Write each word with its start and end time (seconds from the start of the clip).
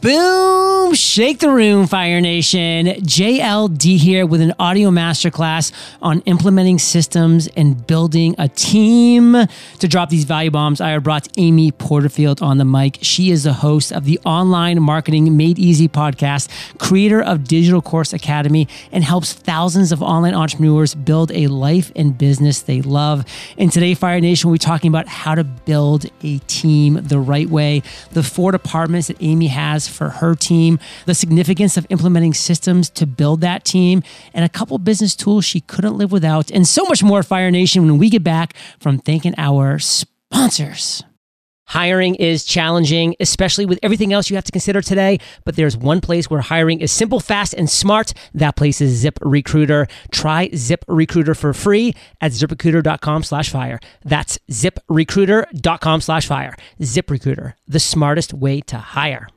Boom! 0.00 0.57
Shake 0.98 1.38
the 1.38 1.48
room, 1.48 1.86
Fire 1.86 2.20
Nation. 2.20 2.86
JLD 2.86 3.98
here 3.98 4.26
with 4.26 4.40
an 4.40 4.52
audio 4.58 4.90
masterclass 4.90 5.70
on 6.02 6.22
implementing 6.22 6.80
systems 6.80 7.46
and 7.56 7.86
building 7.86 8.34
a 8.36 8.48
team. 8.48 9.36
To 9.78 9.88
drop 9.88 10.10
these 10.10 10.24
value 10.24 10.50
bombs, 10.50 10.80
I 10.80 10.98
brought 10.98 11.28
Amy 11.36 11.70
Porterfield 11.70 12.42
on 12.42 12.58
the 12.58 12.64
mic. 12.64 12.98
She 13.00 13.30
is 13.30 13.44
the 13.44 13.52
host 13.52 13.92
of 13.92 14.06
the 14.06 14.18
Online 14.24 14.82
Marketing 14.82 15.36
Made 15.36 15.60
Easy 15.60 15.86
podcast, 15.86 16.48
creator 16.78 17.22
of 17.22 17.44
Digital 17.44 17.80
Course 17.80 18.12
Academy, 18.12 18.66
and 18.90 19.04
helps 19.04 19.32
thousands 19.32 19.92
of 19.92 20.02
online 20.02 20.34
entrepreneurs 20.34 20.96
build 20.96 21.30
a 21.30 21.46
life 21.46 21.92
and 21.94 22.18
business 22.18 22.62
they 22.62 22.82
love. 22.82 23.24
And 23.56 23.70
today, 23.70 23.94
Fire 23.94 24.20
Nation, 24.20 24.50
we're 24.50 24.56
talking 24.56 24.88
about 24.88 25.06
how 25.06 25.36
to 25.36 25.44
build 25.44 26.06
a 26.24 26.38
team 26.48 26.94
the 26.94 27.20
right 27.20 27.48
way, 27.48 27.84
the 28.10 28.24
four 28.24 28.50
departments 28.50 29.06
that 29.06 29.18
Amy 29.20 29.46
has 29.46 29.86
for 29.86 30.08
her 30.08 30.34
team, 30.34 30.80
the 31.06 31.14
significance 31.14 31.76
of 31.76 31.86
implementing 31.90 32.34
systems 32.34 32.90
to 32.90 33.06
build 33.06 33.40
that 33.40 33.64
team, 33.64 34.02
and 34.34 34.44
a 34.44 34.48
couple 34.48 34.78
business 34.78 35.14
tools 35.14 35.44
she 35.44 35.60
couldn't 35.60 35.96
live 35.96 36.12
without, 36.12 36.50
and 36.50 36.66
so 36.66 36.84
much 36.84 37.02
more, 37.02 37.22
Fire 37.22 37.50
Nation, 37.50 37.84
when 37.84 37.98
we 37.98 38.10
get 38.10 38.24
back 38.24 38.54
from 38.78 38.98
thanking 38.98 39.34
our 39.38 39.78
sponsors. 39.78 41.02
Hiring 41.68 42.14
is 42.14 42.44
challenging, 42.44 43.14
especially 43.20 43.66
with 43.66 43.78
everything 43.82 44.12
else 44.14 44.30
you 44.30 44.36
have 44.36 44.44
to 44.44 44.52
consider 44.52 44.80
today. 44.80 45.18
But 45.44 45.56
there's 45.56 45.76
one 45.76 46.00
place 46.00 46.30
where 46.30 46.40
hiring 46.40 46.80
is 46.80 46.90
simple, 46.90 47.20
fast, 47.20 47.52
and 47.52 47.68
smart. 47.68 48.14
That 48.32 48.56
place 48.56 48.80
is 48.80 49.04
ZipRecruiter. 49.04 49.90
Try 50.10 50.48
ZipRecruiter 50.48 51.36
for 51.36 51.52
free 51.52 51.94
at 52.22 52.32
ziprecruiter.com 52.32 53.22
slash 53.22 53.50
fire. 53.50 53.78
That's 54.02 54.38
ziprecruiter.com 54.50 56.00
slash 56.00 56.26
fire. 56.26 56.56
ZipRecruiter, 56.80 57.52
the 57.66 57.80
smartest 57.80 58.32
way 58.32 58.62
to 58.62 58.78
hire. 58.78 59.28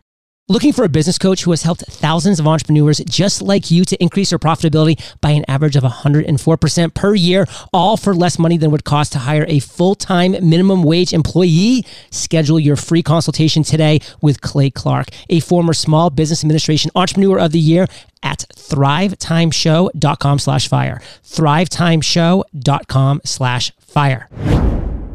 Looking 0.51 0.73
for 0.73 0.83
a 0.83 0.89
business 0.89 1.17
coach 1.17 1.43
who 1.43 1.51
has 1.51 1.63
helped 1.63 1.85
thousands 1.85 2.37
of 2.37 2.45
entrepreneurs 2.45 2.99
just 3.05 3.41
like 3.41 3.71
you 3.71 3.85
to 3.85 3.95
increase 4.03 4.31
their 4.31 4.37
profitability 4.37 5.01
by 5.21 5.29
an 5.29 5.45
average 5.47 5.77
of 5.77 5.83
104% 5.83 6.93
per 6.93 7.15
year, 7.15 7.47
all 7.71 7.95
for 7.95 8.13
less 8.13 8.37
money 8.37 8.57
than 8.57 8.69
would 8.69 8.83
cost 8.83 9.13
to 9.13 9.19
hire 9.19 9.45
a 9.47 9.59
full 9.59 9.95
time 9.95 10.33
minimum 10.41 10.83
wage 10.83 11.13
employee? 11.13 11.85
Schedule 12.09 12.59
your 12.59 12.75
free 12.75 13.01
consultation 13.01 13.63
today 13.63 14.01
with 14.19 14.41
Clay 14.41 14.69
Clark, 14.69 15.07
a 15.29 15.39
former 15.39 15.73
Small 15.73 16.09
Business 16.09 16.43
Administration 16.43 16.91
Entrepreneur 16.95 17.39
of 17.39 17.53
the 17.53 17.59
Year 17.59 17.87
at 18.21 18.43
thrivetimeshow.com 18.53 20.37
slash 20.37 20.67
fire. 20.67 21.01
Thrivetimeshow.com 21.23 23.21
slash 23.23 23.71
fire. 23.79 24.27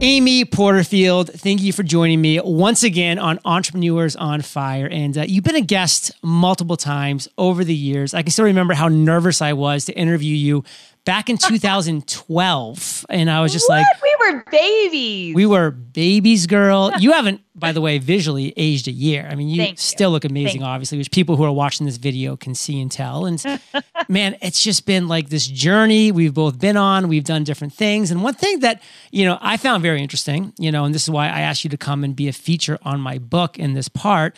Amy 0.03 0.45
Porterfield, 0.45 1.31
thank 1.33 1.63
you 1.63 1.73
for 1.73 1.83
joining 1.83 2.21
me 2.21 2.39
once 2.39 2.83
again 2.83 3.19
on 3.19 3.41
Entrepreneurs 3.47 4.15
on 4.15 4.43
Fire. 4.43 4.87
And 4.87 5.17
uh, 5.17 5.23
you've 5.23 5.43
been 5.43 5.57
a 5.57 5.63
guest 5.63 6.13
multiple 6.23 6.77
times 6.77 7.29
over 7.39 7.65
the 7.65 7.75
years. 7.75 8.13
I 8.13 8.21
can 8.23 8.31
still 8.31 8.45
remember 8.45 8.75
how 8.75 8.89
nervous 8.89 9.41
I 9.41 9.55
was 9.55 9.87
to 9.87 9.95
interview 9.95 10.35
you 10.35 10.65
back 11.07 11.31
in 11.31 11.39
2012 11.39 13.07
and 13.09 13.31
i 13.31 13.41
was 13.41 13.53
just 13.53 13.67
what? 13.69 13.79
like 13.79 14.03
we 14.03 14.17
were 14.21 14.45
babies. 14.51 15.35
We 15.35 15.47
were 15.47 15.71
babies 15.71 16.47
girl. 16.47 16.93
You 17.07 17.13
haven't 17.13 17.41
by 17.55 17.73
the 17.73 17.81
way 17.81 17.99
visually 17.99 18.53
aged 18.57 18.89
a 18.89 18.91
year. 18.91 19.27
I 19.31 19.35
mean 19.35 19.49
you 19.49 19.63
Thank 19.63 19.79
still 19.79 20.11
you. 20.11 20.15
look 20.15 20.25
amazing 20.25 20.61
Thank 20.61 20.71
obviously 20.71 20.99
which 20.99 21.11
people 21.11 21.37
who 21.37 21.45
are 21.45 21.53
watching 21.53 21.87
this 21.87 21.97
video 21.97 22.37
can 22.37 22.55
see 22.55 22.81
and 22.81 22.91
tell. 22.91 23.27
And 23.27 23.43
man 24.09 24.37
it's 24.43 24.63
just 24.63 24.87
been 24.87 25.09
like 25.09 25.29
this 25.29 25.47
journey 25.47 26.13
we've 26.13 26.35
both 26.35 26.59
been 26.59 26.77
on. 26.77 27.09
We've 27.09 27.25
done 27.25 27.45
different 27.45 27.73
things. 27.73 28.11
And 28.11 28.23
one 28.23 28.35
thing 28.35 28.61
that 28.61 28.83
you 29.13 29.25
know 29.25 29.39
i 29.41 29.57
found 29.57 29.83
very 29.83 30.03
interesting 30.03 30.53
you 30.59 30.73
know 30.73 30.85
and 30.85 30.95
this 30.95 31.03
is 31.03 31.11
why 31.11 31.27
i 31.27 31.41
asked 31.41 31.65
you 31.65 31.71
to 31.71 31.77
come 31.77 32.05
and 32.05 32.17
be 32.17 32.29
a 32.29 32.33
feature 32.33 32.79
on 32.83 33.01
my 33.01 33.19
book 33.19 33.59
in 33.59 33.75
this 33.75 33.89
part 33.89 34.37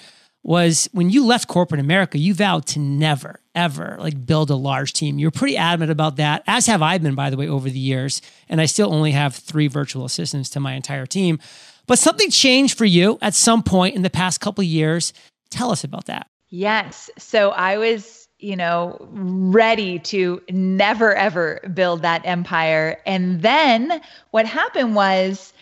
was 0.48 0.88
when 0.92 1.10
you 1.10 1.27
left 1.27 1.46
corporate 1.46 1.78
America, 1.78 2.16
you 2.16 2.32
vowed 2.32 2.64
to 2.64 2.78
never, 2.78 3.38
ever 3.54 3.98
like 4.00 4.24
build 4.24 4.48
a 4.48 4.56
large 4.56 4.94
team. 4.94 5.18
You're 5.18 5.30
pretty 5.30 5.58
adamant 5.58 5.91
about 5.91 6.16
that, 6.16 6.42
as 6.46 6.64
have 6.64 6.80
I 6.80 6.96
been, 6.96 7.14
by 7.14 7.28
the 7.28 7.36
way, 7.36 7.47
over 7.47 7.69
the 7.69 7.78
years. 7.78 8.22
And 8.48 8.58
I 8.58 8.64
still 8.64 8.94
only 8.94 9.10
have 9.10 9.34
three 9.34 9.69
virtual 9.69 10.06
assistants 10.06 10.48
to 10.50 10.60
my 10.60 10.72
entire 10.72 11.04
team. 11.04 11.38
But 11.87 11.98
something 11.98 12.31
changed 12.31 12.78
for 12.78 12.87
you 12.87 13.19
at 13.20 13.34
some 13.34 13.62
point 13.62 13.94
in 13.94 14.00
the 14.00 14.08
past 14.08 14.41
couple 14.41 14.64
years. 14.64 15.12
Tell 15.50 15.70
us 15.70 15.84
about 15.84 16.06
that. 16.06 16.28
yes 16.48 17.10
so 17.19 17.50
i 17.50 17.76
was 17.76 18.26
you 18.38 18.56
know 18.56 18.97
ready 19.12 19.98
to 19.98 20.41
never 20.48 21.14
ever 21.14 21.60
build 21.75 22.00
that 22.00 22.22
empire 22.25 22.98
and 23.04 23.42
then 23.42 24.00
what 24.31 24.47
happened 24.47 24.94
was 24.94 25.53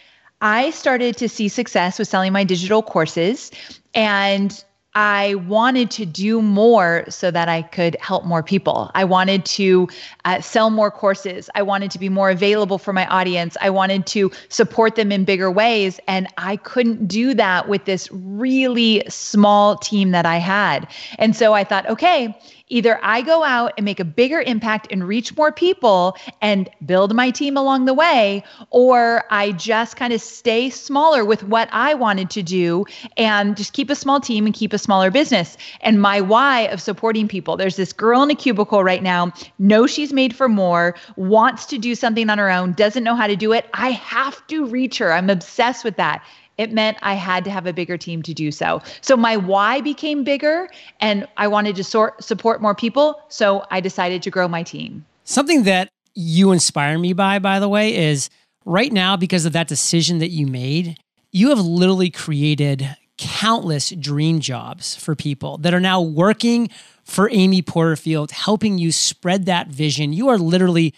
i 0.40 0.70
started 0.70 1.16
to 1.16 1.28
see 1.28 1.48
success 1.48 1.98
with 1.98 2.06
selling 2.06 2.32
my 2.32 2.44
digital 2.44 2.82
courses 2.82 3.50
and 3.94 4.64
I 4.96 5.34
wanted 5.34 5.90
to 5.92 6.06
do 6.06 6.40
more 6.40 7.04
so 7.10 7.30
that 7.30 7.50
I 7.50 7.60
could 7.60 7.98
help 8.00 8.24
more 8.24 8.42
people. 8.42 8.90
I 8.94 9.04
wanted 9.04 9.44
to 9.44 9.88
uh, 10.24 10.40
sell 10.40 10.70
more 10.70 10.90
courses. 10.90 11.50
I 11.54 11.60
wanted 11.60 11.90
to 11.90 11.98
be 11.98 12.08
more 12.08 12.30
available 12.30 12.78
for 12.78 12.94
my 12.94 13.06
audience. 13.08 13.58
I 13.60 13.68
wanted 13.68 14.06
to 14.06 14.32
support 14.48 14.96
them 14.96 15.12
in 15.12 15.26
bigger 15.26 15.50
ways. 15.50 16.00
And 16.08 16.26
I 16.38 16.56
couldn't 16.56 17.08
do 17.08 17.34
that 17.34 17.68
with 17.68 17.84
this 17.84 18.08
really 18.10 19.02
small 19.06 19.76
team 19.76 20.12
that 20.12 20.24
I 20.24 20.38
had. 20.38 20.88
And 21.18 21.36
so 21.36 21.52
I 21.52 21.62
thought, 21.62 21.86
okay, 21.90 22.34
either 22.68 22.98
I 23.02 23.22
go 23.22 23.44
out 23.44 23.72
and 23.76 23.84
make 23.84 24.00
a 24.00 24.04
bigger 24.04 24.40
impact 24.40 24.88
and 24.90 25.06
reach 25.06 25.36
more 25.36 25.52
people 25.52 26.16
and 26.40 26.68
build 26.84 27.14
my 27.14 27.30
team 27.30 27.56
along 27.56 27.84
the 27.84 27.94
way, 27.94 28.42
or 28.70 29.24
I 29.30 29.52
just 29.52 29.96
kind 29.96 30.12
of 30.12 30.20
stay 30.20 30.70
smaller 30.70 31.24
with 31.24 31.44
what 31.44 31.68
I 31.72 31.94
wanted 31.94 32.30
to 32.30 32.42
do 32.42 32.84
and 33.16 33.56
just 33.56 33.72
keep 33.72 33.90
a 33.90 33.94
small 33.94 34.20
team 34.20 34.46
and 34.46 34.54
keep 34.54 34.72
a 34.72 34.78
smaller 34.78 35.10
business. 35.10 35.56
And 35.80 36.00
my 36.00 36.20
why 36.20 36.62
of 36.62 36.80
supporting 36.80 37.28
people 37.28 37.56
there's 37.56 37.76
this 37.76 37.92
girl 37.92 38.22
in 38.22 38.30
a 38.30 38.34
cubicle 38.34 38.82
right 38.82 39.02
now, 39.02 39.32
knows 39.58 39.90
she's 39.90 40.12
made 40.12 40.34
for 40.34 40.48
more, 40.48 40.94
wants 41.16 41.66
to 41.66 41.78
do 41.78 41.94
something 41.94 42.28
on 42.30 42.38
her 42.38 42.50
own, 42.50 42.72
doesn't 42.72 43.04
know 43.04 43.14
how 43.14 43.26
to 43.26 43.36
do 43.36 43.52
it. 43.52 43.66
I 43.74 43.92
have 43.92 44.46
to 44.48 44.66
reach 44.66 44.98
her. 44.98 45.12
I'm 45.12 45.30
obsessed 45.30 45.84
with 45.84 45.96
that 45.96 46.24
it 46.58 46.72
meant 46.72 46.98
I 47.02 47.14
had 47.14 47.44
to 47.44 47.50
have 47.50 47.66
a 47.66 47.72
bigger 47.72 47.98
team 47.98 48.22
to 48.22 48.34
do 48.34 48.50
so. 48.50 48.82
So 49.00 49.16
my 49.16 49.36
why 49.36 49.80
became 49.80 50.24
bigger 50.24 50.68
and 51.00 51.26
I 51.36 51.48
wanted 51.48 51.76
to 51.76 51.84
sort, 51.84 52.22
support 52.22 52.62
more 52.62 52.74
people. 52.74 53.20
So 53.28 53.64
I 53.70 53.80
decided 53.80 54.22
to 54.22 54.30
grow 54.30 54.48
my 54.48 54.62
team. 54.62 55.04
Something 55.24 55.64
that 55.64 55.88
you 56.14 56.52
inspire 56.52 56.98
me 56.98 57.12
by, 57.12 57.38
by 57.38 57.60
the 57.60 57.68
way, 57.68 57.94
is 57.94 58.30
right 58.64 58.92
now, 58.92 59.16
because 59.16 59.44
of 59.44 59.52
that 59.52 59.68
decision 59.68 60.18
that 60.18 60.30
you 60.30 60.46
made, 60.46 60.96
you 61.30 61.50
have 61.50 61.60
literally 61.60 62.10
created 62.10 62.96
countless 63.18 63.90
dream 63.90 64.40
jobs 64.40 64.94
for 64.94 65.14
people 65.14 65.58
that 65.58 65.74
are 65.74 65.80
now 65.80 66.00
working 66.00 66.68
for 67.04 67.30
Amy 67.32 67.62
Porterfield, 67.62 68.30
helping 68.30 68.78
you 68.78 68.92
spread 68.92 69.46
that 69.46 69.68
vision. 69.68 70.12
You 70.12 70.28
are 70.28 70.38
literally 70.38 70.94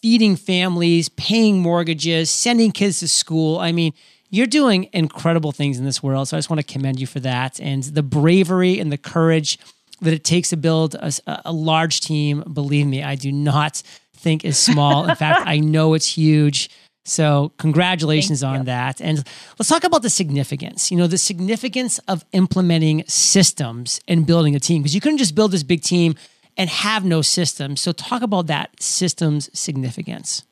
feeding 0.00 0.36
families, 0.36 1.08
paying 1.10 1.60
mortgages, 1.60 2.30
sending 2.30 2.72
kids 2.72 3.00
to 3.00 3.08
school. 3.08 3.58
I 3.58 3.72
mean, 3.72 3.92
you're 4.32 4.46
doing 4.46 4.88
incredible 4.94 5.52
things 5.52 5.78
in 5.78 5.84
this 5.84 6.02
world. 6.02 6.26
So 6.26 6.36
I 6.36 6.38
just 6.38 6.48
want 6.48 6.58
to 6.58 6.72
commend 6.72 6.98
you 6.98 7.06
for 7.06 7.20
that 7.20 7.60
and 7.60 7.82
the 7.84 8.02
bravery 8.02 8.80
and 8.80 8.90
the 8.90 8.96
courage 8.96 9.58
that 10.00 10.14
it 10.14 10.24
takes 10.24 10.48
to 10.50 10.56
build 10.56 10.94
a, 10.94 11.12
a 11.44 11.52
large 11.52 12.00
team. 12.00 12.42
Believe 12.52 12.86
me, 12.86 13.02
I 13.02 13.14
do 13.14 13.30
not 13.30 13.82
think 14.16 14.42
is 14.42 14.58
small. 14.58 15.06
In 15.06 15.14
fact, 15.16 15.42
I 15.46 15.58
know 15.60 15.92
it's 15.92 16.06
huge. 16.06 16.70
So 17.04 17.52
congratulations 17.58 18.42
on 18.42 18.64
that. 18.64 19.02
And 19.02 19.22
let's 19.58 19.68
talk 19.68 19.84
about 19.84 20.00
the 20.00 20.10
significance. 20.10 20.90
You 20.90 20.96
know, 20.96 21.06
the 21.06 21.18
significance 21.18 21.98
of 22.08 22.24
implementing 22.32 23.04
systems 23.08 24.00
and 24.08 24.26
building 24.26 24.56
a 24.56 24.60
team 24.60 24.80
because 24.80 24.94
you 24.94 25.00
couldn't 25.02 25.18
just 25.18 25.34
build 25.34 25.50
this 25.50 25.62
big 25.62 25.82
team 25.82 26.14
and 26.56 26.70
have 26.70 27.04
no 27.04 27.20
systems. 27.20 27.82
So 27.82 27.92
talk 27.92 28.22
about 28.22 28.46
that 28.46 28.82
systems 28.82 29.50
significance. 29.52 30.42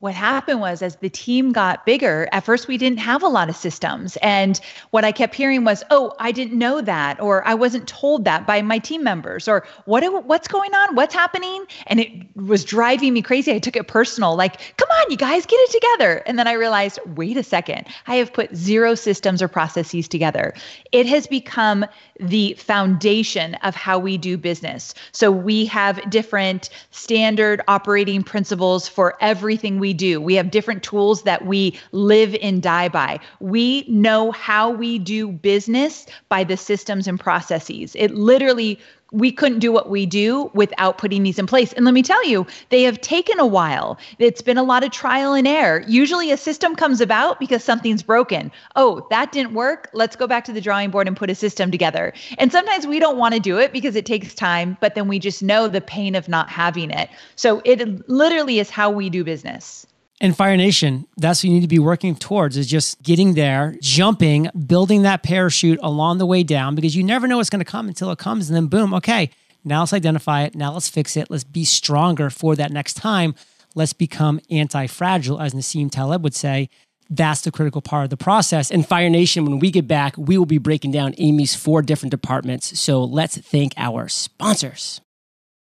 What 0.00 0.14
happened 0.14 0.60
was 0.60 0.80
as 0.80 0.96
the 0.96 1.10
team 1.10 1.52
got 1.52 1.84
bigger 1.84 2.28
at 2.30 2.44
first 2.44 2.68
we 2.68 2.78
didn't 2.78 3.00
have 3.00 3.22
a 3.22 3.28
lot 3.28 3.48
of 3.48 3.56
systems. 3.56 4.16
And 4.22 4.60
what 4.90 5.04
i 5.04 5.12
kept 5.12 5.34
hearing 5.34 5.64
was 5.64 5.82
oh 5.90 6.14
i 6.18 6.32
didn't 6.32 6.58
know 6.58 6.80
that 6.80 7.20
or 7.20 7.46
i 7.46 7.54
wasn't 7.54 7.88
told 7.88 8.24
that 8.24 8.46
by 8.46 8.62
my 8.62 8.78
team 8.78 9.02
members 9.02 9.48
or 9.48 9.66
what 9.86 10.04
what's 10.26 10.48
going 10.48 10.74
on? 10.74 10.94
What's 10.94 11.14
happening? 11.14 11.66
And 11.86 12.00
it 12.00 12.10
was 12.36 12.64
driving 12.64 13.12
me 13.12 13.22
crazy. 13.22 13.52
I 13.52 13.58
took 13.58 13.76
it 13.76 13.88
personal 13.88 14.36
like 14.36 14.76
come 14.76 14.87
on 15.08 15.12
you 15.12 15.16
guys 15.16 15.46
get 15.46 15.56
it 15.56 15.70
together 15.70 16.22
and 16.26 16.38
then 16.38 16.46
i 16.46 16.52
realized 16.52 16.98
wait 17.16 17.36
a 17.36 17.42
second 17.42 17.86
i 18.06 18.16
have 18.16 18.32
put 18.32 18.54
zero 18.54 18.94
systems 18.94 19.40
or 19.40 19.48
processes 19.48 20.06
together 20.06 20.52
it 20.92 21.06
has 21.06 21.26
become 21.26 21.86
the 22.20 22.52
foundation 22.54 23.54
of 23.56 23.74
how 23.74 23.98
we 23.98 24.18
do 24.18 24.36
business 24.36 24.94
so 25.12 25.30
we 25.30 25.64
have 25.64 25.98
different 26.10 26.68
standard 26.90 27.62
operating 27.68 28.22
principles 28.22 28.88
for 28.88 29.16
everything 29.20 29.78
we 29.78 29.94
do. 29.94 30.20
We 30.20 30.34
have 30.34 30.50
different 30.50 30.82
tools 30.82 31.22
that 31.22 31.46
we 31.46 31.78
live 31.92 32.36
and 32.42 32.62
die 32.62 32.88
by. 32.88 33.20
We 33.40 33.84
know 33.88 34.32
how 34.32 34.70
we 34.70 34.98
do 34.98 35.32
business 35.32 36.06
by 36.28 36.44
the 36.44 36.56
systems 36.56 37.06
and 37.06 37.18
processes. 37.18 37.94
It 37.94 38.14
literally 38.14 38.78
we 39.10 39.32
couldn't 39.32 39.60
do 39.60 39.72
what 39.72 39.88
we 39.88 40.04
do 40.04 40.50
without 40.52 40.98
putting 40.98 41.22
these 41.22 41.38
in 41.38 41.46
place. 41.46 41.72
And 41.72 41.84
let 41.84 41.94
me 41.94 42.02
tell 42.02 42.22
you, 42.26 42.46
they 42.68 42.82
have 42.82 43.00
taken 43.00 43.40
a 43.40 43.46
while. 43.46 43.98
It's 44.18 44.42
been 44.42 44.58
a 44.58 44.62
lot 44.62 44.84
of 44.84 44.90
trial 44.98 45.32
and 45.32 45.46
error. 45.46 45.84
Usually 45.86 46.32
a 46.32 46.36
system 46.36 46.74
comes 46.74 47.00
about 47.00 47.38
because 47.38 47.62
something's 47.62 48.02
broken. 48.02 48.50
Oh, 48.74 49.06
that 49.10 49.30
didn't 49.30 49.54
work. 49.54 49.88
Let's 49.92 50.16
go 50.16 50.26
back 50.26 50.44
to 50.46 50.52
the 50.52 50.60
drawing 50.60 50.90
board 50.90 51.06
and 51.06 51.16
put 51.16 51.30
a 51.30 51.36
system 51.36 51.70
together. 51.70 52.12
And 52.36 52.50
sometimes 52.50 52.84
we 52.84 52.98
don't 52.98 53.16
want 53.16 53.34
to 53.34 53.40
do 53.40 53.58
it 53.58 53.72
because 53.72 53.94
it 53.94 54.06
takes 54.06 54.34
time, 54.34 54.76
but 54.80 54.96
then 54.96 55.06
we 55.06 55.20
just 55.20 55.40
know 55.40 55.68
the 55.68 55.80
pain 55.80 56.16
of 56.16 56.28
not 56.28 56.48
having 56.50 56.90
it. 56.90 57.08
So 57.36 57.62
it 57.64 58.08
literally 58.08 58.58
is 58.58 58.70
how 58.70 58.90
we 58.90 59.08
do 59.08 59.22
business. 59.22 59.86
And 60.20 60.36
Fire 60.36 60.56
Nation, 60.56 61.06
that's 61.16 61.44
what 61.44 61.44
you 61.44 61.52
need 61.52 61.60
to 61.60 61.68
be 61.68 61.78
working 61.78 62.16
towards 62.16 62.56
is 62.56 62.66
just 62.66 63.00
getting 63.00 63.34
there, 63.34 63.76
jumping, 63.80 64.50
building 64.66 65.02
that 65.02 65.22
parachute 65.22 65.78
along 65.80 66.18
the 66.18 66.26
way 66.26 66.42
down 66.42 66.74
because 66.74 66.96
you 66.96 67.04
never 67.04 67.28
know 67.28 67.36
what's 67.36 67.50
going 67.50 67.64
to 67.64 67.70
come 67.70 67.86
until 67.86 68.10
it 68.10 68.18
comes. 68.18 68.50
And 68.50 68.56
then 68.56 68.66
boom, 68.66 68.92
okay, 68.94 69.30
now 69.62 69.78
let's 69.80 69.92
identify 69.92 70.42
it. 70.42 70.56
Now 70.56 70.72
let's 70.72 70.88
fix 70.88 71.16
it. 71.16 71.30
Let's 71.30 71.44
be 71.44 71.64
stronger 71.64 72.30
for 72.30 72.56
that 72.56 72.72
next 72.72 72.94
time. 72.94 73.36
Let's 73.78 73.92
become 73.92 74.40
anti 74.50 74.88
fragile, 74.88 75.40
as 75.40 75.54
Nassim 75.54 75.88
Taleb 75.88 76.24
would 76.24 76.34
say. 76.34 76.68
That's 77.08 77.42
the 77.42 77.52
critical 77.52 77.80
part 77.80 78.02
of 78.04 78.10
the 78.10 78.16
process. 78.16 78.72
And 78.72 78.84
Fire 78.84 79.08
Nation, 79.08 79.44
when 79.44 79.60
we 79.60 79.70
get 79.70 79.86
back, 79.86 80.18
we 80.18 80.36
will 80.36 80.46
be 80.46 80.58
breaking 80.58 80.90
down 80.90 81.14
Amy's 81.16 81.54
four 81.54 81.80
different 81.80 82.10
departments. 82.10 82.78
So 82.78 83.04
let's 83.04 83.38
thank 83.38 83.74
our 83.76 84.08
sponsors. 84.08 85.00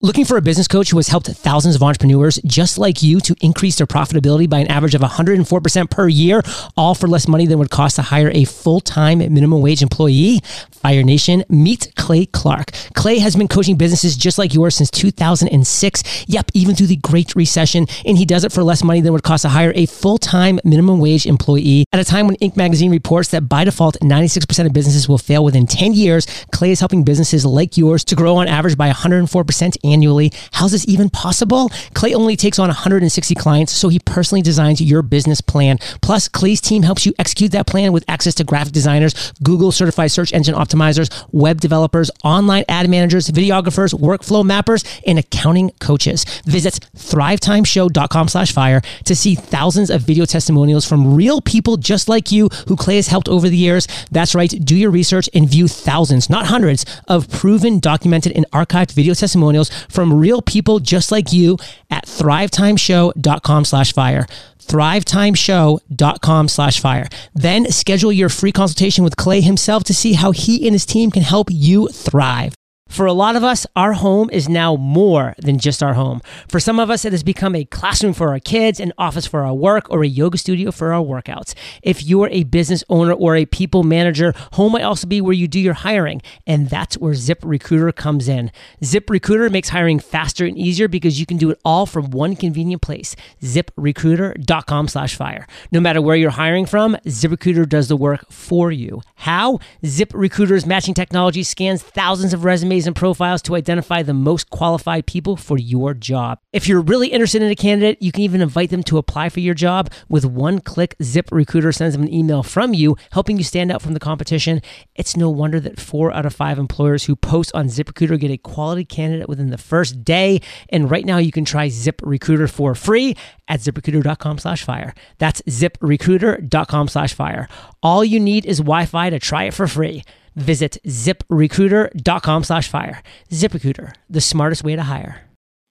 Looking 0.05 0.25
for 0.25 0.37
a 0.37 0.41
business 0.43 0.67
coach 0.67 0.91
who 0.91 0.97
has 0.97 1.07
helped 1.07 1.25
thousands 1.25 1.73
of 1.73 1.81
entrepreneurs 1.81 2.39
just 2.45 2.77
like 2.77 3.01
you 3.01 3.19
to 3.21 3.35
increase 3.41 3.77
their 3.77 3.87
profitability 3.87 4.47
by 4.47 4.59
an 4.59 4.67
average 4.67 4.93
of 4.93 5.01
104% 5.01 5.89
per 5.89 6.07
year, 6.07 6.43
all 6.77 6.93
for 6.93 7.07
less 7.07 7.27
money 7.27 7.47
than 7.47 7.57
would 7.57 7.71
cost 7.71 7.95
to 7.95 8.03
hire 8.03 8.29
a 8.35 8.43
full 8.43 8.79
time 8.79 9.17
minimum 9.17 9.63
wage 9.63 9.81
employee? 9.81 10.41
Fire 10.69 11.01
Nation, 11.01 11.43
meet 11.49 11.91
Clay 11.95 12.27
Clark. 12.27 12.69
Clay 12.93 13.17
has 13.17 13.35
been 13.35 13.47
coaching 13.47 13.77
businesses 13.77 14.15
just 14.15 14.37
like 14.37 14.53
yours 14.53 14.75
since 14.75 14.91
2006. 14.91 16.27
Yep, 16.27 16.51
even 16.53 16.75
through 16.75 16.85
the 16.85 16.97
Great 16.97 17.35
Recession. 17.35 17.87
And 18.05 18.15
he 18.15 18.25
does 18.25 18.43
it 18.43 18.51
for 18.51 18.61
less 18.61 18.83
money 18.83 19.01
than 19.01 19.11
would 19.11 19.23
cost 19.23 19.41
to 19.41 19.49
hire 19.49 19.73
a 19.73 19.87
full 19.87 20.19
time 20.19 20.59
minimum 20.63 20.99
wage 20.99 21.25
employee. 21.25 21.85
At 21.91 21.99
a 21.99 22.03
time 22.03 22.27
when 22.27 22.35
Inc. 22.35 22.55
magazine 22.55 22.91
reports 22.91 23.29
that 23.29 23.49
by 23.49 23.63
default, 23.63 23.97
96% 24.01 24.67
of 24.67 24.73
businesses 24.73 25.09
will 25.09 25.17
fail 25.17 25.43
within 25.43 25.65
10 25.65 25.95
years, 25.95 26.27
Clay 26.51 26.69
is 26.69 26.79
helping 26.79 27.03
businesses 27.03 27.43
like 27.43 27.75
yours 27.75 28.05
to 28.05 28.15
grow 28.15 28.35
on 28.35 28.47
average 28.47 28.77
by 28.77 28.91
104% 28.91 29.75
annually. 29.95 30.29
How's 30.51 30.73
this 30.73 30.85
even 30.89 31.09
possible? 31.09 31.71
Clay 31.93 32.13
only 32.13 32.35
takes 32.35 32.59
on 32.59 32.67
160 32.67 33.33
clients, 33.35 33.71
so 33.71 33.87
he 33.87 33.99
personally 33.99 34.41
designs 34.41 34.81
your 34.81 35.01
business 35.01 35.39
plan. 35.39 35.77
Plus, 36.01 36.27
Clay's 36.27 36.59
team 36.59 36.83
helps 36.83 37.05
you 37.05 37.13
execute 37.17 37.53
that 37.53 37.65
plan 37.65 37.93
with 37.93 38.03
access 38.09 38.35
to 38.35 38.43
graphic 38.43 38.73
designers, 38.73 39.31
Google 39.41 39.71
certified 39.71 40.11
search 40.11 40.33
engine 40.33 40.53
optimizers, 40.53 41.09
web 41.31 41.61
developers, 41.61 42.11
online 42.25 42.65
ad 42.67 42.89
managers, 42.89 43.29
videographers, 43.29 43.93
workflow 43.97 44.43
mappers, 44.43 44.83
and 45.07 45.17
accounting 45.17 45.71
coaches. 45.79 46.25
Visit 46.45 46.81
thrivetimeshow.com 46.97 48.27
slash 48.27 48.51
fire 48.51 48.81
to 49.05 49.15
see 49.15 49.35
thousands 49.35 49.89
of 49.89 50.01
video 50.01 50.25
testimonials 50.25 50.85
from 50.85 51.15
real 51.15 51.39
people 51.39 51.77
just 51.77 52.09
like 52.09 52.33
you 52.33 52.49
who 52.67 52.75
Clay 52.75 52.97
has 52.97 53.07
helped 53.07 53.29
over 53.29 53.47
the 53.47 53.55
years. 53.55 53.87
That's 54.11 54.35
right. 54.35 54.49
Do 54.49 54.75
your 54.75 54.91
research 54.91 55.29
and 55.33 55.49
view 55.49 55.69
thousands, 55.69 56.29
not 56.29 56.47
hundreds, 56.47 56.85
of 57.07 57.29
proven, 57.29 57.79
documented, 57.79 58.33
and 58.33 58.45
archived 58.51 58.91
video 58.91 59.13
testimonials 59.13 59.71
from 59.89 60.13
real 60.13 60.41
people 60.41 60.79
just 60.79 61.11
like 61.11 61.31
you 61.31 61.57
at 61.89 62.05
thrivetimeshow.com 62.05 63.65
slash 63.65 63.93
fire 63.93 64.25
thrivetimeshow.com 64.65 66.47
slash 66.47 66.79
fire. 66.79 67.07
Then 67.35 67.71
schedule 67.71 68.11
your 68.11 68.29
free 68.29 68.51
consultation 68.51 69.03
with 69.03 69.15
Clay 69.15 69.41
himself 69.41 69.83
to 69.83 69.93
see 69.93 70.13
how 70.13 70.31
he 70.31 70.65
and 70.65 70.73
his 70.73 70.87
team 70.87 71.11
can 71.11 71.21
help 71.21 71.49
you 71.51 71.87
thrive. 71.89 72.55
For 72.87 73.07
a 73.07 73.13
lot 73.13 73.35
of 73.35 73.43
us, 73.43 73.65
our 73.75 73.93
home 73.93 74.29
is 74.31 74.47
now 74.47 74.75
more 74.75 75.33
than 75.39 75.57
just 75.57 75.81
our 75.81 75.95
home. 75.95 76.21
For 76.47 76.59
some 76.59 76.79
of 76.79 76.89
us, 76.91 77.03
it 77.03 77.11
has 77.13 77.23
become 77.23 77.55
a 77.55 77.65
classroom 77.65 78.13
for 78.13 78.29
our 78.29 78.39
kids, 78.39 78.79
an 78.79 78.93
office 78.97 79.25
for 79.25 79.43
our 79.43 79.55
work, 79.55 79.89
or 79.89 80.03
a 80.03 80.07
yoga 80.07 80.37
studio 80.37 80.71
for 80.71 80.93
our 80.93 81.03
workouts. 81.03 81.55
If 81.81 82.03
you're 82.03 82.29
a 82.29 82.43
business 82.43 82.83
owner 82.87 83.11
or 83.11 83.35
a 83.35 83.47
people 83.47 83.83
manager, 83.83 84.33
home 84.53 84.73
might 84.73 84.83
also 84.83 85.07
be 85.07 85.19
where 85.19 85.33
you 85.33 85.47
do 85.47 85.59
your 85.59 85.73
hiring. 85.73 86.21
And 86.45 86.69
that's 86.69 86.95
where 86.97 87.15
Zip 87.15 87.39
Recruiter 87.43 87.91
comes 87.91 88.29
in. 88.29 88.51
Zip 88.83 89.09
Recruiter 89.09 89.49
makes 89.49 89.69
hiring 89.69 89.99
faster 89.99 90.45
and 90.45 90.57
easier 90.57 90.87
because 90.87 91.19
you 91.19 91.25
can 91.25 91.37
do 91.37 91.49
it 91.49 91.59
all 91.65 91.87
from 91.87 92.11
one 92.11 92.35
convenient 92.35 92.83
place. 92.83 93.15
ZipRecruiter.com 93.41 94.87
slash 94.87 95.15
fire. 95.15 95.47
No 95.71 95.81
matter 95.81 96.01
where 96.01 96.15
you're 96.15 96.29
hiring 96.29 96.67
from, 96.67 96.95
ZipRecruiter 97.07 97.67
does 97.67 97.87
the 97.87 97.97
work 97.97 98.31
for 98.31 98.71
you. 98.71 99.01
How? 99.15 99.59
ZipRecruiter's 99.83 100.67
matching 100.67 100.93
technology 100.93 101.41
scans 101.41 101.81
thousands 101.81 102.33
of 102.33 102.45
resumes 102.45 102.74
resumes 102.75 102.87
and 102.87 102.95
profiles 102.95 103.41
to 103.43 103.55
identify 103.55 104.03
the 104.03 104.13
most 104.13 104.49
qualified 104.49 105.05
people 105.05 105.35
for 105.37 105.57
your 105.57 105.93
job. 105.93 106.39
If 106.53 106.67
you're 106.67 106.81
really 106.81 107.09
interested 107.09 107.41
in 107.41 107.49
a 107.49 107.55
candidate, 107.55 108.01
you 108.01 108.11
can 108.11 108.23
even 108.23 108.41
invite 108.41 108.69
them 108.69 108.83
to 108.83 108.97
apply 108.97 109.29
for 109.29 109.39
your 109.39 109.53
job. 109.53 109.91
With 110.09 110.25
one 110.25 110.59
click, 110.59 110.95
ZipRecruiter 111.01 111.73
sends 111.73 111.95
them 111.95 112.03
an 112.03 112.13
email 112.13 112.43
from 112.43 112.73
you, 112.73 112.97
helping 113.11 113.37
you 113.37 113.43
stand 113.43 113.71
out 113.71 113.81
from 113.81 113.93
the 113.93 113.99
competition. 113.99 114.61
It's 114.95 115.15
no 115.17 115.29
wonder 115.29 115.59
that 115.59 115.79
four 115.79 116.13
out 116.13 116.25
of 116.25 116.33
five 116.33 116.59
employers 116.59 117.05
who 117.05 117.15
post 117.15 117.51
on 117.53 117.67
ZipRecruiter 117.67 118.19
get 118.19 118.31
a 118.31 118.37
quality 118.37 118.85
candidate 118.85 119.29
within 119.29 119.49
the 119.49 119.57
first 119.57 120.03
day. 120.03 120.41
And 120.69 120.91
right 120.91 121.05
now, 121.05 121.17
you 121.17 121.31
can 121.31 121.45
try 121.45 121.67
ZipRecruiter 121.67 122.49
for 122.49 122.75
free 122.75 123.15
at 123.47 123.59
ziprecruiter.com 123.59 124.37
slash 124.39 124.63
fire. 124.63 124.93
That's 125.17 125.41
ziprecruiter.com 125.43 126.87
slash 126.87 127.13
fire. 127.13 127.47
All 127.81 128.03
you 128.03 128.19
need 128.19 128.45
is 128.45 128.59
Wi 128.59 128.85
Fi 128.85 129.09
to 129.09 129.19
try 129.19 129.45
it 129.45 129.53
for 129.53 129.67
free. 129.67 130.03
Visit 130.35 130.77
ziprecruiter.com 130.85 132.43
slash 132.43 132.67
fire. 132.67 133.01
ZipRecruiter, 133.29 133.93
the 134.09 134.21
smartest 134.21 134.63
way 134.63 134.75
to 134.75 134.83
hire. 134.83 135.21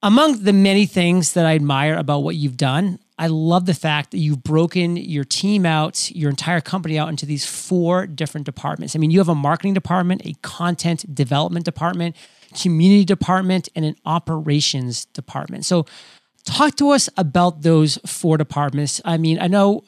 Among 0.01 0.43
the 0.43 0.53
many 0.53 0.85
things 0.85 1.33
that 1.33 1.45
I 1.45 1.55
admire 1.55 1.95
about 1.95 2.19
what 2.19 2.35
you've 2.35 2.57
done, 2.57 2.99
I 3.17 3.27
love 3.27 3.65
the 3.65 3.73
fact 3.73 4.11
that 4.11 4.17
you've 4.17 4.43
broken 4.43 4.97
your 4.97 5.23
team 5.23 5.65
out, 5.65 6.11
your 6.11 6.29
entire 6.29 6.61
company 6.61 6.99
out 6.99 7.09
into 7.09 7.25
these 7.25 7.45
four 7.45 8.05
different 8.05 8.45
departments. 8.45 8.95
I 8.95 8.99
mean, 8.99 9.09
you 9.09 9.19
have 9.19 9.29
a 9.29 9.35
marketing 9.35 9.73
department, 9.73 10.21
a 10.25 10.33
content 10.41 11.15
development 11.15 11.63
department, 11.63 12.15
community 12.61 13.05
department, 13.05 13.69
and 13.75 13.85
an 13.85 13.95
operations 14.05 15.05
department. 15.05 15.65
So, 15.65 15.85
talk 16.43 16.75
to 16.75 16.89
us 16.89 17.09
about 17.17 17.61
those 17.61 17.97
four 18.05 18.37
departments. 18.37 19.01
I 19.05 19.17
mean, 19.17 19.39
I 19.39 19.47
know 19.47 19.83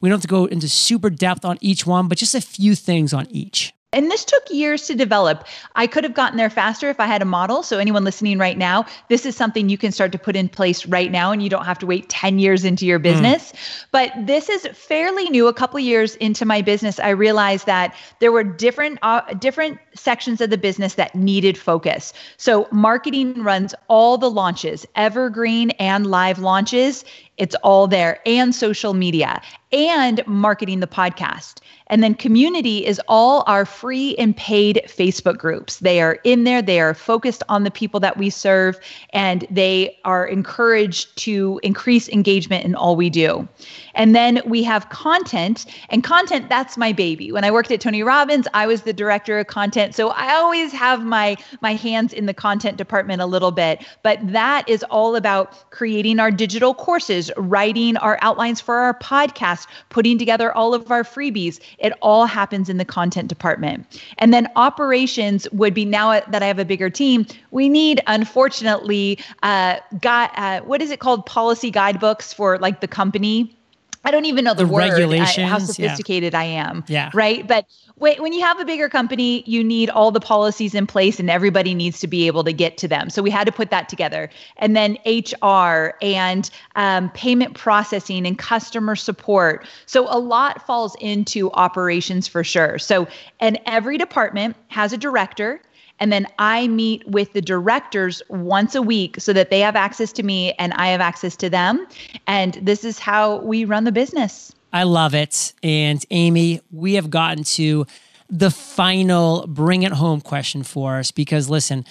we 0.00 0.08
don't 0.08 0.16
have 0.16 0.22
to 0.22 0.28
go 0.28 0.46
into 0.46 0.68
super 0.68 1.08
depth 1.08 1.44
on 1.44 1.56
each 1.60 1.86
one, 1.86 2.08
but 2.08 2.18
just 2.18 2.34
a 2.34 2.40
few 2.40 2.74
things 2.74 3.14
on 3.14 3.26
each. 3.30 3.72
And 3.92 4.10
this 4.10 4.24
took 4.24 4.42
years 4.50 4.86
to 4.86 4.94
develop. 4.94 5.46
I 5.76 5.86
could 5.86 6.04
have 6.04 6.14
gotten 6.14 6.38
there 6.38 6.48
faster 6.48 6.88
if 6.88 6.98
I 6.98 7.06
had 7.06 7.20
a 7.20 7.26
model. 7.26 7.62
So, 7.62 7.78
anyone 7.78 8.04
listening 8.04 8.38
right 8.38 8.56
now, 8.56 8.86
this 9.08 9.26
is 9.26 9.36
something 9.36 9.68
you 9.68 9.76
can 9.76 9.92
start 9.92 10.12
to 10.12 10.18
put 10.18 10.34
in 10.34 10.48
place 10.48 10.86
right 10.86 11.10
now, 11.10 11.30
and 11.30 11.42
you 11.42 11.50
don't 11.50 11.66
have 11.66 11.78
to 11.80 11.86
wait 11.86 12.08
10 12.08 12.38
years 12.38 12.64
into 12.64 12.86
your 12.86 12.98
hmm. 12.98 13.04
business. 13.04 13.52
Mm. 13.52 13.86
But 13.90 14.12
this 14.26 14.48
is 14.48 14.66
fairly 14.72 15.28
new. 15.28 15.46
A 15.46 15.52
couple 15.52 15.78
years 15.78 16.16
into 16.16 16.44
my 16.46 16.62
business, 16.62 16.98
I 16.98 17.10
realized 17.10 17.66
that 17.66 17.94
there 18.20 18.32
were 18.32 18.44
different, 18.44 18.98
uh, 19.02 19.20
different 19.34 19.78
sections 19.94 20.40
of 20.40 20.50
the 20.50 20.58
business 20.58 20.94
that 20.94 21.14
needed 21.14 21.58
focus. 21.58 22.12
So, 22.38 22.68
marketing 22.72 23.42
runs 23.42 23.74
all 23.88 24.16
the 24.16 24.30
launches, 24.30 24.86
evergreen 24.96 25.70
and 25.72 26.06
live 26.06 26.38
launches. 26.38 27.04
It's 27.38 27.54
all 27.56 27.86
there, 27.86 28.20
and 28.26 28.54
social 28.54 28.94
media, 28.94 29.40
and 29.72 30.24
marketing 30.26 30.80
the 30.80 30.86
podcast. 30.86 31.60
And 31.88 32.02
then 32.02 32.14
community 32.14 32.86
is 32.86 33.00
all 33.06 33.44
our 33.46 33.66
free 33.66 34.14
and 34.16 34.34
paid 34.34 34.82
Facebook 34.86 35.36
groups. 35.36 35.78
They 35.78 36.00
are 36.00 36.18
in 36.24 36.44
there, 36.44 36.62
they 36.62 36.80
are 36.80 36.94
focused 36.94 37.42
on 37.48 37.64
the 37.64 37.70
people 37.70 38.00
that 38.00 38.16
we 38.16 38.30
serve, 38.30 38.78
and 39.10 39.46
they 39.50 39.98
are 40.04 40.26
encouraged 40.26 41.16
to 41.18 41.60
increase 41.62 42.08
engagement 42.08 42.64
in 42.64 42.74
all 42.74 42.96
we 42.96 43.10
do. 43.10 43.46
And 43.94 44.14
then 44.14 44.40
we 44.46 44.62
have 44.62 44.88
content, 44.88 45.66
and 45.90 46.02
content, 46.02 46.48
that's 46.48 46.78
my 46.78 46.92
baby. 46.92 47.30
When 47.30 47.44
I 47.44 47.50
worked 47.50 47.70
at 47.70 47.80
Tony 47.80 48.02
Robbins, 48.02 48.48
I 48.54 48.66
was 48.66 48.82
the 48.82 48.92
director 48.94 49.38
of 49.38 49.48
content. 49.48 49.94
So 49.94 50.10
I 50.10 50.34
always 50.34 50.72
have 50.72 51.04
my 51.04 51.36
my 51.60 51.74
hands 51.74 52.12
in 52.12 52.24
the 52.24 52.34
content 52.34 52.78
department 52.78 53.20
a 53.20 53.26
little 53.26 53.50
bit, 53.50 53.84
but 54.02 54.18
that 54.32 54.66
is 54.66 54.82
all 54.84 55.14
about 55.14 55.70
creating 55.70 56.20
our 56.20 56.30
digital 56.30 56.72
courses, 56.72 57.21
writing 57.36 57.96
our 57.98 58.18
outlines 58.22 58.60
for 58.60 58.76
our 58.76 58.98
podcast, 58.98 59.66
putting 59.90 60.18
together 60.18 60.52
all 60.52 60.74
of 60.74 60.90
our 60.90 61.02
freebies. 61.02 61.60
It 61.78 61.92
all 62.02 62.26
happens 62.26 62.68
in 62.68 62.78
the 62.78 62.84
content 62.84 63.28
department. 63.28 64.00
And 64.18 64.32
then 64.32 64.48
operations 64.56 65.46
would 65.52 65.74
be 65.74 65.84
now 65.84 66.20
that 66.20 66.42
I 66.42 66.46
have 66.46 66.58
a 66.58 66.64
bigger 66.64 66.90
team, 66.90 67.26
we 67.50 67.68
need, 67.68 68.00
unfortunately, 68.06 69.18
uh, 69.42 69.76
got, 70.00 70.32
uh, 70.36 70.60
what 70.62 70.82
is 70.82 70.90
it 70.90 71.00
called? 71.00 71.26
Policy 71.26 71.70
guidebooks 71.70 72.32
for 72.32 72.58
like 72.58 72.80
the 72.80 72.88
company. 72.88 73.56
I 74.04 74.10
don't 74.10 74.24
even 74.24 74.44
know 74.44 74.54
the, 74.54 74.64
the 74.64 74.72
word, 74.72 74.90
regulations, 74.90 75.48
how 75.48 75.58
sophisticated 75.58 76.32
yeah. 76.32 76.40
I 76.40 76.44
am. 76.44 76.84
Yeah. 76.88 77.10
Right. 77.14 77.46
But 77.46 77.66
when 77.96 78.32
you 78.32 78.40
have 78.40 78.58
a 78.58 78.64
bigger 78.64 78.88
company, 78.88 79.44
you 79.46 79.62
need 79.62 79.88
all 79.90 80.10
the 80.10 80.20
policies 80.20 80.74
in 80.74 80.88
place 80.88 81.20
and 81.20 81.30
everybody 81.30 81.72
needs 81.72 82.00
to 82.00 82.08
be 82.08 82.26
able 82.26 82.42
to 82.42 82.52
get 82.52 82.76
to 82.78 82.88
them. 82.88 83.10
So 83.10 83.22
we 83.22 83.30
had 83.30 83.44
to 83.44 83.52
put 83.52 83.70
that 83.70 83.88
together. 83.88 84.28
And 84.56 84.74
then 84.74 84.98
HR 85.06 85.94
and 86.02 86.50
um, 86.74 87.10
payment 87.10 87.54
processing 87.54 88.26
and 88.26 88.36
customer 88.36 88.96
support. 88.96 89.66
So 89.86 90.06
a 90.08 90.18
lot 90.18 90.66
falls 90.66 90.96
into 91.00 91.52
operations 91.52 92.26
for 92.26 92.42
sure. 92.42 92.78
So, 92.78 93.06
and 93.38 93.60
every 93.66 93.98
department 93.98 94.56
has 94.68 94.92
a 94.92 94.98
director 94.98 95.60
And 96.02 96.12
then 96.12 96.26
I 96.40 96.66
meet 96.66 97.06
with 97.06 97.32
the 97.32 97.40
directors 97.40 98.22
once 98.28 98.74
a 98.74 98.82
week 98.82 99.20
so 99.20 99.32
that 99.34 99.50
they 99.50 99.60
have 99.60 99.76
access 99.76 100.10
to 100.14 100.24
me 100.24 100.52
and 100.54 100.72
I 100.72 100.88
have 100.88 101.00
access 101.00 101.36
to 101.36 101.48
them. 101.48 101.86
And 102.26 102.54
this 102.54 102.82
is 102.82 102.98
how 102.98 103.36
we 103.36 103.64
run 103.64 103.84
the 103.84 103.92
business. 103.92 104.52
I 104.72 104.82
love 104.82 105.14
it. 105.14 105.52
And 105.62 106.04
Amy, 106.10 106.60
we 106.72 106.94
have 106.94 107.08
gotten 107.08 107.44
to 107.44 107.86
the 108.28 108.50
final 108.50 109.46
bring 109.46 109.84
it 109.84 109.92
home 109.92 110.20
question 110.20 110.64
for 110.64 110.96
us 110.96 111.12
because 111.12 111.48
listen, 111.48 111.84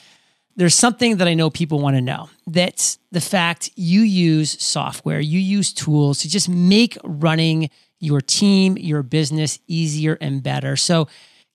there's 0.57 0.75
something 0.75 1.15
that 1.15 1.29
I 1.29 1.33
know 1.33 1.49
people 1.49 1.79
want 1.79 1.95
to 1.95 2.01
know. 2.01 2.29
That's 2.45 2.99
the 3.13 3.21
fact 3.21 3.69
you 3.77 4.01
use 4.01 4.61
software, 4.61 5.21
you 5.21 5.39
use 5.39 5.71
tools 5.71 6.19
to 6.19 6.29
just 6.29 6.49
make 6.49 6.97
running 7.05 7.69
your 8.01 8.19
team, 8.19 8.77
your 8.77 9.03
business 9.03 9.59
easier 9.67 10.17
and 10.19 10.43
better. 10.43 10.75
So, 10.75 11.07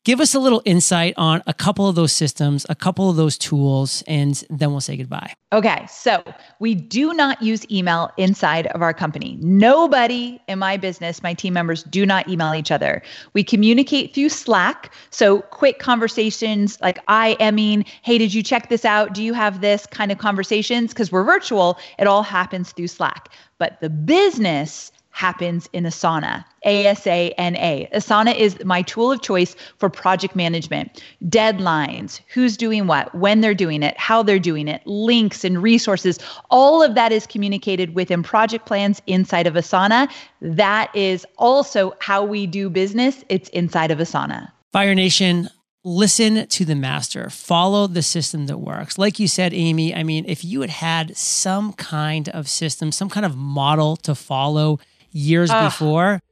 give 0.06 0.20
us 0.20 0.36
a 0.36 0.38
little 0.38 0.62
insight 0.64 1.12
on 1.16 1.42
a 1.48 1.52
couple 1.52 1.88
of 1.88 1.96
those 1.96 2.12
systems, 2.12 2.64
a 2.68 2.76
couple 2.76 3.10
of 3.10 3.16
those 3.16 3.36
tools, 3.36 4.04
and 4.06 4.44
then 4.48 4.70
we'll 4.70 4.80
say 4.80 4.96
goodbye. 4.96 5.34
Okay, 5.52 5.84
so 5.90 6.22
we 6.60 6.76
do 6.76 7.12
not 7.12 7.42
use 7.42 7.68
email 7.72 8.12
inside 8.16 8.68
of 8.68 8.82
our 8.82 8.94
company. 8.94 9.36
Nobody 9.40 10.40
in 10.46 10.60
my 10.60 10.76
business, 10.76 11.24
my 11.24 11.34
team 11.34 11.54
members, 11.54 11.82
do 11.82 12.06
not 12.06 12.28
email 12.28 12.54
each 12.54 12.70
other. 12.70 13.02
We 13.32 13.42
communicate 13.42 14.14
through 14.14 14.28
Slack. 14.28 14.92
So, 15.10 15.40
quick 15.40 15.80
conversations 15.80 16.80
like 16.80 17.00
I, 17.08 17.36
mean, 17.50 17.84
hey, 18.02 18.16
did 18.16 18.32
you 18.32 18.44
check 18.44 18.68
this 18.68 18.84
out? 18.84 19.12
Do 19.12 19.24
you 19.24 19.32
have 19.32 19.60
this 19.60 19.86
kind 19.86 20.12
of 20.12 20.18
conversations? 20.18 20.92
Because 20.92 21.10
we're 21.10 21.24
virtual, 21.24 21.78
it 21.98 22.06
all 22.06 22.22
happens 22.22 22.70
through 22.70 22.88
Slack. 22.88 23.28
But 23.58 23.80
the 23.80 23.90
business, 23.90 24.92
happens 25.16 25.66
in 25.72 25.84
Asana. 25.84 26.44
A 26.66 26.86
S 26.86 27.06
A 27.06 27.30
N 27.38 27.56
A. 27.56 27.88
Asana 27.94 28.36
is 28.36 28.62
my 28.66 28.82
tool 28.82 29.10
of 29.12 29.22
choice 29.22 29.56
for 29.78 29.88
project 29.88 30.36
management. 30.36 31.02
Deadlines, 31.24 32.20
who's 32.28 32.54
doing 32.54 32.86
what, 32.86 33.14
when 33.14 33.40
they're 33.40 33.54
doing 33.54 33.82
it, 33.82 33.96
how 33.96 34.22
they're 34.22 34.38
doing 34.38 34.68
it, 34.68 34.86
links 34.86 35.42
and 35.42 35.62
resources. 35.62 36.18
All 36.50 36.82
of 36.82 36.94
that 36.96 37.12
is 37.12 37.26
communicated 37.26 37.94
within 37.94 38.22
project 38.22 38.66
plans 38.66 39.00
inside 39.06 39.46
of 39.46 39.54
Asana. 39.54 40.10
That 40.42 40.94
is 40.94 41.26
also 41.38 41.94
how 42.00 42.22
we 42.22 42.46
do 42.46 42.68
business. 42.68 43.24
It's 43.30 43.48
inside 43.50 43.90
of 43.90 43.98
Asana. 43.98 44.52
Fire 44.70 44.94
Nation, 44.94 45.48
listen 45.82 46.46
to 46.48 46.66
the 46.66 46.74
master, 46.74 47.30
follow 47.30 47.86
the 47.86 48.02
system 48.02 48.48
that 48.48 48.58
works. 48.58 48.98
Like 48.98 49.18
you 49.18 49.28
said, 49.28 49.54
Amy, 49.54 49.94
I 49.94 50.02
mean, 50.02 50.26
if 50.28 50.44
you 50.44 50.60
had 50.60 50.68
had 50.68 51.16
some 51.16 51.72
kind 51.72 52.28
of 52.28 52.50
system, 52.50 52.92
some 52.92 53.08
kind 53.08 53.24
of 53.24 53.34
model 53.34 53.96
to 53.98 54.14
follow, 54.14 54.78
years 55.12 55.50
Ugh. 55.50 55.64
before, 55.70 56.22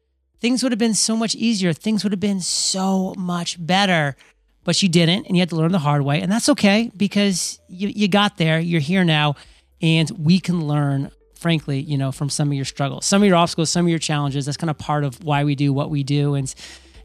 things 0.41 0.63
would 0.63 0.73
have 0.73 0.79
been 0.79 0.95
so 0.95 1.17
much 1.17 1.35
easier. 1.35 1.73
Things 1.73 2.05
would 2.05 2.13
have 2.13 2.21
been 2.21 2.41
so 2.41 3.15
much 3.17 3.65
better. 3.65 4.17
But 4.65 4.83
you 4.83 4.89
didn't, 4.89 5.27
and 5.27 5.37
you 5.37 5.41
had 5.41 5.51
to 5.51 5.57
learn 5.57 5.73
the 5.73 5.79
hard 5.79 6.03
way. 6.03 6.23
And 6.23 6.33
that's 6.33 6.49
okay 6.49 6.91
because 6.97 7.61
you, 7.69 7.89
you 7.89 8.09
got 8.09 8.39
there, 8.39 8.59
you're 8.59 8.81
here 8.81 9.05
now, 9.05 9.37
and 9.83 10.11
we 10.11 10.41
can 10.41 10.67
learn, 10.67 11.11
frankly, 11.35 11.81
you 11.81 11.99
know, 11.99 12.13
from 12.13 12.31
some 12.31 12.49
of 12.49 12.55
your 12.55 12.65
struggles, 12.65 13.05
some 13.05 13.23
of 13.23 13.29
your 13.29 13.37
obstacles, 13.37 13.69
some 13.69 13.85
of 13.85 13.91
your 13.91 13.99
challenges. 13.99 14.47
That's 14.47 14.57
kind 14.57 14.71
of 14.71 14.79
part 14.79 15.05
of 15.05 15.23
why 15.23 15.45
we 15.45 15.55
do 15.55 15.73
what 15.73 15.91
we 15.91 16.03
do. 16.03 16.35
And 16.35 16.53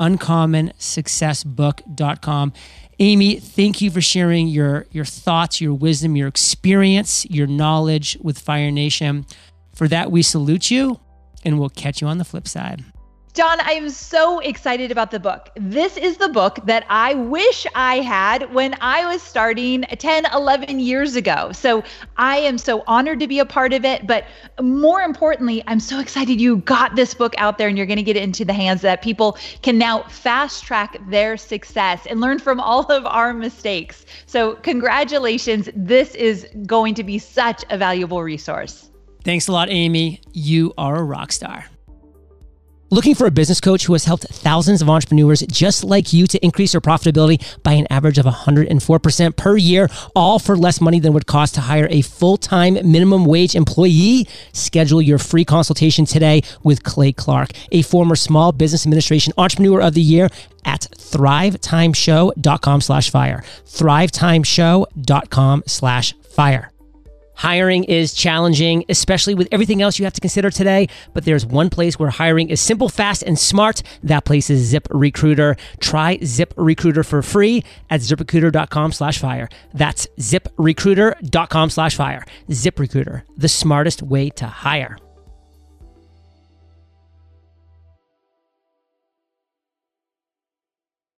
UncommonSuccessBook.com. 0.00 2.52
Amy, 2.98 3.36
thank 3.36 3.82
you 3.82 3.90
for 3.90 4.00
sharing 4.00 4.48
your 4.48 4.86
your 4.90 5.04
thoughts, 5.04 5.60
your 5.60 5.74
wisdom, 5.74 6.16
your 6.16 6.28
experience, 6.28 7.26
your 7.26 7.46
knowledge 7.46 8.16
with 8.22 8.38
Fire 8.38 8.70
Nation. 8.70 9.26
For 9.74 9.86
that, 9.88 10.10
we 10.10 10.22
salute 10.22 10.70
you, 10.70 10.98
and 11.44 11.60
we'll 11.60 11.68
catch 11.68 12.00
you 12.00 12.06
on 12.06 12.16
the 12.18 12.24
flip 12.24 12.48
side. 12.48 12.82
John, 13.36 13.60
I 13.60 13.72
am 13.72 13.90
so 13.90 14.38
excited 14.38 14.90
about 14.90 15.10
the 15.10 15.20
book. 15.20 15.50
This 15.56 15.98
is 15.98 16.16
the 16.16 16.30
book 16.30 16.58
that 16.64 16.86
I 16.88 17.12
wish 17.12 17.66
I 17.74 17.96
had 17.96 18.50
when 18.54 18.74
I 18.80 19.12
was 19.12 19.20
starting 19.20 19.82
10, 19.82 20.24
11 20.32 20.80
years 20.80 21.16
ago. 21.16 21.52
So 21.52 21.84
I 22.16 22.38
am 22.38 22.56
so 22.56 22.82
honored 22.86 23.20
to 23.20 23.28
be 23.28 23.38
a 23.38 23.44
part 23.44 23.74
of 23.74 23.84
it. 23.84 24.06
But 24.06 24.24
more 24.62 25.02
importantly, 25.02 25.62
I'm 25.66 25.80
so 25.80 26.00
excited 26.00 26.40
you 26.40 26.56
got 26.56 26.96
this 26.96 27.12
book 27.12 27.34
out 27.36 27.58
there 27.58 27.68
and 27.68 27.76
you're 27.76 27.86
going 27.86 27.98
to 27.98 28.02
get 28.02 28.16
it 28.16 28.22
into 28.22 28.42
the 28.42 28.54
hands 28.54 28.80
that 28.80 29.02
people 29.02 29.36
can 29.60 29.76
now 29.76 30.04
fast 30.04 30.64
track 30.64 30.96
their 31.10 31.36
success 31.36 32.06
and 32.06 32.22
learn 32.22 32.38
from 32.38 32.58
all 32.58 32.90
of 32.90 33.04
our 33.04 33.34
mistakes. 33.34 34.06
So, 34.24 34.54
congratulations. 34.54 35.68
This 35.76 36.14
is 36.14 36.46
going 36.64 36.94
to 36.94 37.04
be 37.04 37.18
such 37.18 37.66
a 37.68 37.76
valuable 37.76 38.22
resource. 38.22 38.88
Thanks 39.24 39.46
a 39.46 39.52
lot, 39.52 39.68
Amy. 39.68 40.22
You 40.32 40.72
are 40.78 40.96
a 40.96 41.04
rock 41.04 41.32
star. 41.32 41.66
Looking 42.88 43.16
for 43.16 43.26
a 43.26 43.32
business 43.32 43.60
coach 43.60 43.86
who 43.86 43.94
has 43.94 44.04
helped 44.04 44.28
thousands 44.28 44.80
of 44.80 44.88
entrepreneurs 44.88 45.40
just 45.50 45.82
like 45.82 46.12
you 46.12 46.28
to 46.28 46.38
increase 46.44 46.70
their 46.70 46.80
profitability 46.80 47.42
by 47.64 47.72
an 47.72 47.88
average 47.90 48.16
of 48.16 48.26
104% 48.26 49.36
per 49.36 49.56
year, 49.56 49.88
all 50.14 50.38
for 50.38 50.56
less 50.56 50.80
money 50.80 51.00
than 51.00 51.12
would 51.12 51.26
cost 51.26 51.56
to 51.56 51.62
hire 51.62 51.88
a 51.90 52.02
full 52.02 52.36
time 52.36 52.74
minimum 52.74 53.24
wage 53.24 53.56
employee? 53.56 54.28
Schedule 54.52 55.02
your 55.02 55.18
free 55.18 55.44
consultation 55.44 56.04
today 56.04 56.42
with 56.62 56.84
Clay 56.84 57.12
Clark, 57.12 57.50
a 57.72 57.82
former 57.82 58.14
small 58.14 58.52
business 58.52 58.86
administration 58.86 59.32
entrepreneur 59.36 59.80
of 59.80 59.94
the 59.94 60.02
year 60.02 60.28
at 60.64 60.82
thrivetimeshow.com 60.96 62.80
slash 62.82 63.10
fire. 63.10 63.42
Thrivetimeshow.com 63.64 65.64
slash 65.66 66.14
fire. 66.22 66.70
Hiring 67.36 67.84
is 67.84 68.12
challenging, 68.12 68.84
especially 68.88 69.34
with 69.34 69.48
everything 69.52 69.82
else 69.82 69.98
you 69.98 70.04
have 70.04 70.14
to 70.14 70.20
consider 70.20 70.50
today. 70.50 70.88
But 71.14 71.24
there's 71.24 71.46
one 71.46 71.70
place 71.70 71.98
where 71.98 72.10
hiring 72.10 72.50
is 72.50 72.60
simple, 72.60 72.88
fast, 72.88 73.22
and 73.22 73.38
smart. 73.38 73.82
That 74.02 74.24
place 74.24 74.50
is 74.50 74.60
Zip 74.62 74.88
Recruiter. 74.90 75.56
Try 75.80 76.18
Zip 76.24 76.52
Recruiter 76.56 77.04
for 77.04 77.22
free 77.22 77.64
at 77.88 78.00
ziprecruiter.com 78.00 78.92
slash 78.92 79.18
fire. 79.18 79.48
That's 79.72 80.06
ziprecruiter.com 80.18 81.70
slash 81.70 81.94
fire. 81.94 82.24
Zip 82.50 82.78
Recruiter, 82.78 83.24
the 83.36 83.48
smartest 83.48 84.02
way 84.02 84.30
to 84.30 84.46
hire. 84.46 84.98